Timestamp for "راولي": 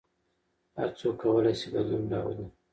2.11-2.45